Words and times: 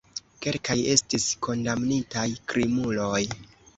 Kelkaj 0.45 0.77
estis 0.93 1.27
kondamnitaj 1.47 2.27
krimuloj. 2.53 3.25